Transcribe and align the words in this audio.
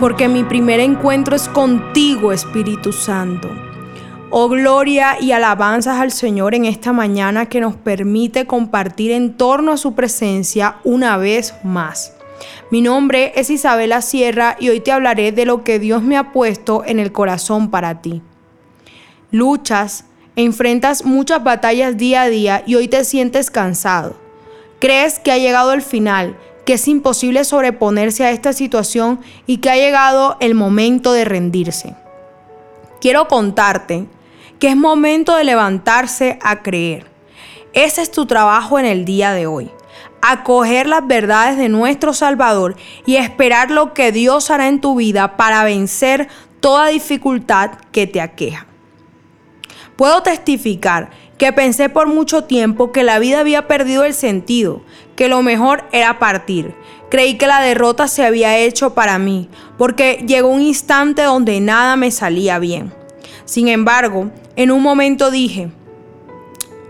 porque 0.00 0.28
mi 0.28 0.44
primer 0.44 0.80
encuentro 0.80 1.36
es 1.36 1.48
contigo, 1.48 2.32
Espíritu 2.32 2.92
Santo. 2.92 3.48
Oh 4.30 4.48
gloria 4.48 5.16
y 5.20 5.32
alabanzas 5.32 6.00
al 6.00 6.12
Señor 6.12 6.54
en 6.54 6.64
esta 6.64 6.92
mañana 6.92 7.46
que 7.46 7.60
nos 7.60 7.76
permite 7.76 8.46
compartir 8.46 9.12
en 9.12 9.36
torno 9.36 9.72
a 9.72 9.76
su 9.76 9.94
presencia 9.94 10.76
una 10.84 11.16
vez 11.16 11.54
más. 11.62 12.12
Mi 12.70 12.82
nombre 12.82 13.32
es 13.36 13.48
Isabela 13.48 14.02
Sierra 14.02 14.56
y 14.58 14.68
hoy 14.68 14.80
te 14.80 14.92
hablaré 14.92 15.32
de 15.32 15.46
lo 15.46 15.64
que 15.64 15.78
Dios 15.78 16.02
me 16.02 16.16
ha 16.16 16.32
puesto 16.32 16.82
en 16.84 16.98
el 16.98 17.12
corazón 17.12 17.70
para 17.70 18.02
ti. 18.02 18.20
Luchas, 19.30 20.04
enfrentas 20.34 21.04
muchas 21.04 21.42
batallas 21.42 21.96
día 21.96 22.22
a 22.22 22.28
día 22.28 22.62
y 22.66 22.74
hoy 22.74 22.88
te 22.88 23.04
sientes 23.04 23.50
cansado. 23.50 24.16
Crees 24.80 25.18
que 25.18 25.32
ha 25.32 25.38
llegado 25.38 25.72
el 25.72 25.80
final, 25.80 26.36
que 26.66 26.74
es 26.74 26.88
imposible 26.88 27.44
sobreponerse 27.44 28.24
a 28.24 28.32
esta 28.32 28.52
situación 28.52 29.20
y 29.46 29.58
que 29.58 29.70
ha 29.70 29.76
llegado 29.76 30.36
el 30.40 30.54
momento 30.54 31.12
de 31.12 31.24
rendirse. 31.24 31.94
Quiero 33.00 33.28
contarte 33.28 34.06
que 34.58 34.68
es 34.68 34.76
momento 34.76 35.36
de 35.36 35.44
levantarse 35.44 36.38
a 36.42 36.62
creer. 36.62 37.06
Ese 37.72 38.02
es 38.02 38.10
tu 38.10 38.26
trabajo 38.26 38.78
en 38.78 38.84
el 38.84 39.04
día 39.04 39.32
de 39.32 39.46
hoy. 39.46 39.70
Acoger 40.22 40.88
las 40.88 41.06
verdades 41.06 41.56
de 41.56 41.68
nuestro 41.68 42.12
Salvador 42.12 42.74
y 43.06 43.16
esperar 43.16 43.70
lo 43.70 43.94
que 43.94 44.10
Dios 44.10 44.50
hará 44.50 44.66
en 44.66 44.80
tu 44.80 44.96
vida 44.96 45.36
para 45.36 45.62
vencer 45.62 46.28
toda 46.58 46.88
dificultad 46.88 47.72
que 47.92 48.08
te 48.08 48.20
aqueja. 48.20 48.66
Puedo 49.94 50.22
testificar 50.22 51.10
que 51.38 51.52
pensé 51.52 51.88
por 51.88 52.06
mucho 52.06 52.44
tiempo 52.44 52.92
que 52.92 53.02
la 53.02 53.18
vida 53.18 53.40
había 53.40 53.68
perdido 53.68 54.04
el 54.04 54.14
sentido, 54.14 54.82
que 55.16 55.28
lo 55.28 55.42
mejor 55.42 55.84
era 55.92 56.18
partir. 56.18 56.74
Creí 57.10 57.36
que 57.36 57.46
la 57.46 57.60
derrota 57.60 58.08
se 58.08 58.24
había 58.24 58.58
hecho 58.58 58.94
para 58.94 59.18
mí, 59.18 59.48
porque 59.78 60.24
llegó 60.26 60.48
un 60.48 60.62
instante 60.62 61.22
donde 61.22 61.60
nada 61.60 61.96
me 61.96 62.10
salía 62.10 62.58
bien. 62.58 62.92
Sin 63.44 63.68
embargo, 63.68 64.30
en 64.56 64.70
un 64.70 64.82
momento 64.82 65.30
dije, 65.30 65.70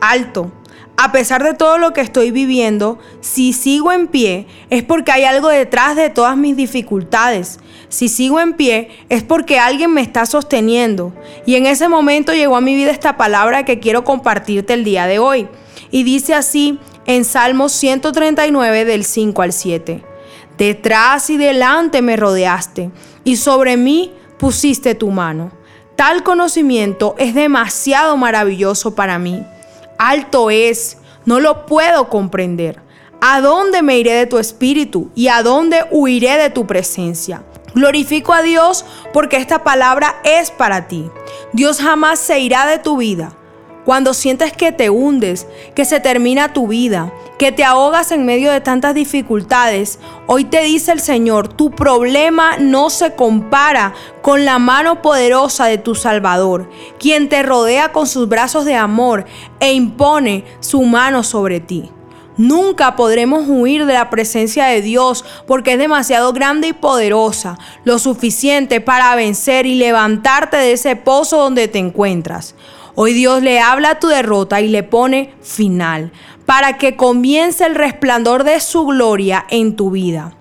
alto, 0.00 0.50
a 0.96 1.12
pesar 1.12 1.42
de 1.44 1.54
todo 1.54 1.78
lo 1.78 1.92
que 1.92 2.00
estoy 2.00 2.30
viviendo, 2.30 2.98
si 3.20 3.52
sigo 3.52 3.92
en 3.92 4.06
pie 4.06 4.46
es 4.68 4.82
porque 4.82 5.12
hay 5.12 5.24
algo 5.24 5.48
detrás 5.48 5.96
de 5.96 6.10
todas 6.10 6.36
mis 6.36 6.56
dificultades. 6.56 7.58
Si 7.90 8.08
sigo 8.08 8.40
en 8.40 8.54
pie 8.54 8.88
es 9.10 9.22
porque 9.22 9.58
alguien 9.58 9.92
me 9.92 10.00
está 10.00 10.24
sosteniendo. 10.24 11.12
Y 11.44 11.56
en 11.56 11.66
ese 11.66 11.88
momento 11.88 12.32
llegó 12.32 12.56
a 12.56 12.62
mi 12.62 12.74
vida 12.74 12.90
esta 12.90 13.18
palabra 13.18 13.66
que 13.66 13.78
quiero 13.80 14.02
compartirte 14.02 14.72
el 14.72 14.82
día 14.82 15.06
de 15.06 15.18
hoy. 15.18 15.46
Y 15.90 16.02
dice 16.04 16.32
así 16.32 16.78
en 17.04 17.26
Salmos 17.26 17.72
139 17.72 18.86
del 18.86 19.04
5 19.04 19.42
al 19.42 19.52
7. 19.52 20.02
Detrás 20.56 21.28
y 21.28 21.36
delante 21.36 22.00
me 22.00 22.16
rodeaste 22.16 22.90
y 23.24 23.36
sobre 23.36 23.76
mí 23.76 24.14
pusiste 24.38 24.94
tu 24.94 25.10
mano. 25.10 25.52
Tal 25.96 26.22
conocimiento 26.22 27.14
es 27.18 27.34
demasiado 27.34 28.16
maravilloso 28.16 28.94
para 28.94 29.18
mí 29.18 29.44
alto 30.00 30.50
es, 30.50 30.96
no 31.26 31.40
lo 31.40 31.66
puedo 31.66 32.08
comprender. 32.08 32.80
¿A 33.20 33.42
dónde 33.42 33.82
me 33.82 33.98
iré 33.98 34.14
de 34.14 34.26
tu 34.26 34.38
espíritu 34.38 35.10
y 35.14 35.28
a 35.28 35.42
dónde 35.42 35.84
huiré 35.90 36.38
de 36.38 36.48
tu 36.48 36.66
presencia? 36.66 37.42
Glorifico 37.74 38.32
a 38.32 38.42
Dios 38.42 38.84
porque 39.12 39.36
esta 39.36 39.62
palabra 39.62 40.16
es 40.24 40.50
para 40.50 40.88
ti. 40.88 41.10
Dios 41.52 41.80
jamás 41.80 42.18
se 42.18 42.40
irá 42.40 42.66
de 42.66 42.78
tu 42.78 42.96
vida. 42.96 43.32
Cuando 43.84 44.12
sientes 44.12 44.52
que 44.52 44.72
te 44.72 44.90
hundes, 44.90 45.46
que 45.74 45.84
se 45.84 46.00
termina 46.00 46.52
tu 46.52 46.68
vida, 46.68 47.12
que 47.38 47.50
te 47.50 47.64
ahogas 47.64 48.12
en 48.12 48.26
medio 48.26 48.52
de 48.52 48.60
tantas 48.60 48.94
dificultades, 48.94 49.98
hoy 50.26 50.44
te 50.44 50.62
dice 50.62 50.92
el 50.92 51.00
Señor, 51.00 51.48
tu 51.48 51.70
problema 51.70 52.58
no 52.58 52.90
se 52.90 53.14
compara 53.14 53.94
con 54.20 54.44
la 54.44 54.58
mano 54.58 55.00
poderosa 55.00 55.64
de 55.64 55.78
tu 55.78 55.94
Salvador, 55.94 56.68
quien 56.98 57.30
te 57.30 57.42
rodea 57.42 57.92
con 57.92 58.06
sus 58.06 58.28
brazos 58.28 58.66
de 58.66 58.76
amor 58.76 59.24
e 59.60 59.72
impone 59.72 60.44
su 60.60 60.82
mano 60.82 61.22
sobre 61.22 61.60
ti. 61.60 61.90
Nunca 62.40 62.96
podremos 62.96 63.44
huir 63.48 63.84
de 63.84 63.92
la 63.92 64.08
presencia 64.08 64.64
de 64.64 64.80
Dios 64.80 65.26
porque 65.46 65.74
es 65.74 65.78
demasiado 65.78 66.32
grande 66.32 66.68
y 66.68 66.72
poderosa, 66.72 67.58
lo 67.84 67.98
suficiente 67.98 68.80
para 68.80 69.14
vencer 69.14 69.66
y 69.66 69.74
levantarte 69.74 70.56
de 70.56 70.72
ese 70.72 70.96
pozo 70.96 71.36
donde 71.36 71.68
te 71.68 71.78
encuentras. 71.78 72.54
Hoy 72.94 73.12
Dios 73.12 73.42
le 73.42 73.60
habla 73.60 73.90
a 73.90 73.98
tu 73.98 74.06
derrota 74.06 74.62
y 74.62 74.68
le 74.68 74.82
pone 74.82 75.34
final 75.42 76.12
para 76.46 76.78
que 76.78 76.96
comience 76.96 77.66
el 77.66 77.74
resplandor 77.74 78.44
de 78.44 78.58
su 78.60 78.86
gloria 78.86 79.44
en 79.50 79.76
tu 79.76 79.90
vida. 79.90 80.32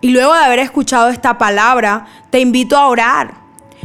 Y 0.00 0.12
luego 0.12 0.32
de 0.32 0.40
haber 0.40 0.60
escuchado 0.60 1.10
esta 1.10 1.36
palabra, 1.36 2.06
te 2.30 2.40
invito 2.40 2.78
a 2.78 2.86
orar. 2.86 3.34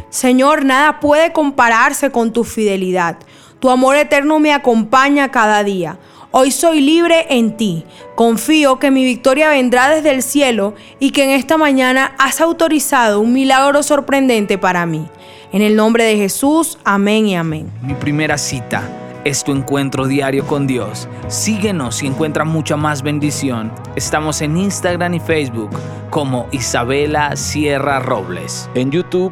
Señor, 0.09 0.63
nada 0.63 1.01
puede 1.01 1.33
compararse 1.33 2.09
con 2.09 2.31
tu 2.31 2.45
fidelidad. 2.45 3.17
Tu 3.59 3.69
amor 3.69 3.97
eterno 3.97 4.39
me 4.39 4.53
acompaña 4.53 5.29
cada 5.29 5.65
día. 5.65 5.99
Hoy 6.31 6.51
soy 6.51 6.81
libre 6.81 7.25
en 7.29 7.55
ti. 7.55 7.85
Confío 8.15 8.79
que 8.79 8.91
mi 8.91 9.05
victoria 9.05 9.49
vendrá 9.49 9.89
desde 9.89 10.11
el 10.11 10.21
cielo 10.21 10.73
y 10.99 11.11
que 11.11 11.23
en 11.23 11.29
esta 11.29 11.57
mañana 11.57 12.15
has 12.17 12.41
autorizado 12.41 13.21
un 13.21 13.31
milagro 13.31 13.81
sorprendente 13.81 14.57
para 14.57 14.85
mí. 14.85 15.07
En 15.53 15.61
el 15.61 15.77
nombre 15.77 16.03
de 16.03 16.17
Jesús, 16.17 16.77
amén 16.83 17.27
y 17.27 17.35
amén. 17.37 17.71
Mi 17.81 17.93
primera 17.93 18.37
cita 18.37 18.83
es 19.23 19.45
tu 19.45 19.53
encuentro 19.53 20.05
diario 20.05 20.45
con 20.45 20.67
Dios. 20.67 21.07
Síguenos 21.29 22.03
y 22.03 22.07
encuentra 22.07 22.43
mucha 22.43 22.75
más 22.75 23.03
bendición. 23.03 23.71
Estamos 23.95 24.41
en 24.41 24.57
Instagram 24.57 25.13
y 25.13 25.19
Facebook 25.21 25.71
como 26.09 26.47
Isabela 26.51 27.37
Sierra 27.37 27.99
Robles. 27.99 28.69
En 28.75 28.91
YouTube 28.91 29.31